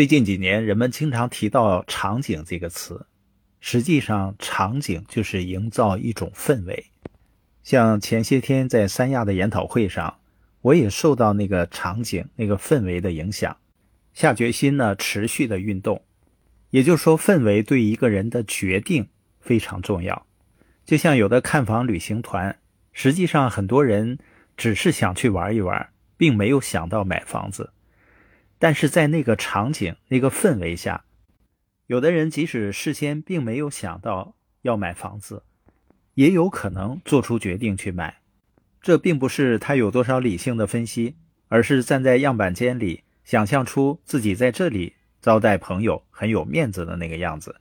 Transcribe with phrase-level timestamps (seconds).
[0.00, 3.04] 最近几年，人们经常提到“场景”这个词，
[3.60, 6.86] 实际上，场景就是营造一种氛围。
[7.62, 10.16] 像前些天在三亚的研讨会上，
[10.62, 13.54] 我也受到那个场景、那个氛围的影响，
[14.14, 16.02] 下决心呢，持续的运动。
[16.70, 19.06] 也就是说，氛围对一个人的决定
[19.38, 20.26] 非常重要。
[20.86, 22.58] 就像有的看房旅行团，
[22.94, 24.18] 实际上很多人
[24.56, 27.74] 只是想去玩一玩，并没有想到买房子。
[28.60, 31.04] 但是在那个场景、那个氛围下，
[31.86, 35.42] 有的人即使事先并没有想到要买房子，
[36.12, 38.20] 也有可能做出决定去买。
[38.82, 41.16] 这并不是他有多少理性的分析，
[41.48, 47.56] 而是站在样板间里想象出自己在这里招待朋友很有面子的那个样子，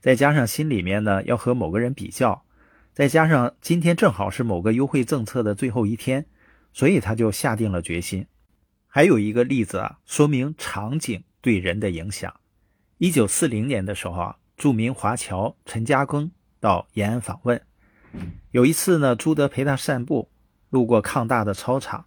[0.00, 2.44] 再加上心里面呢要和某个人比较，
[2.92, 6.26] 再加上今天正好是某个优惠政策的最后一天，
[6.74, 8.26] 所以他就下定了决心。
[8.94, 12.30] 还有一个例子啊，说明场景对人的影响。
[12.98, 16.28] 一九四零年的时候啊，著名华侨陈嘉庚
[16.60, 17.62] 到延安访问。
[18.50, 20.30] 有一次呢，朱德陪他散步，
[20.68, 22.04] 路过抗大的操场，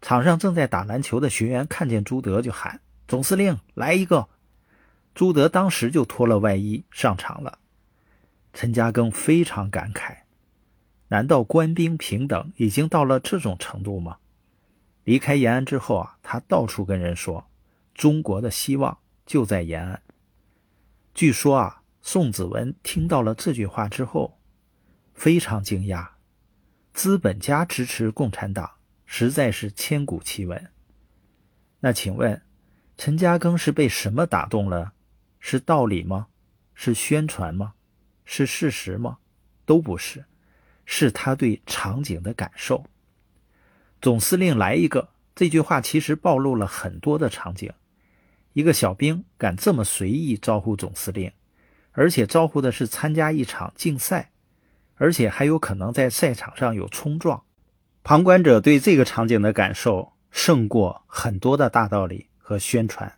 [0.00, 4.28] 场上正在打篮球的学员看见朱德就喊：“总司令，来一个！”
[5.16, 7.58] 朱德当时就脱了外衣上场了。
[8.52, 10.18] 陈嘉庚非常感慨：
[11.08, 14.18] 难道官兵平等已经到了这种程度吗？
[15.04, 17.46] 离开延安之后啊，他到处跟人说
[17.94, 20.02] ：“中国的希望就在延安。”
[21.14, 24.38] 据说啊，宋子文听到了这句话之后，
[25.14, 26.08] 非常惊讶。
[26.92, 28.72] 资本家支持共产党，
[29.04, 30.70] 实在是千古奇闻。
[31.80, 32.42] 那请问，
[32.96, 34.92] 陈嘉庚是被什么打动了？
[35.38, 36.28] 是道理吗？
[36.72, 37.74] 是宣传吗？
[38.24, 39.18] 是事实吗？
[39.66, 40.24] 都不是，
[40.86, 42.86] 是他对场景的感受。
[44.04, 47.72] 总司令来一个，这句话其实暴露了很多的场景。
[48.52, 51.32] 一个小兵敢这么随意招呼总司令，
[51.92, 54.32] 而且招呼的是参加一场竞赛，
[54.96, 57.44] 而且还有可能在赛场上有冲撞。
[58.02, 63.10] 旁观者对这个场景的感受胜过很多的大道理和宣传。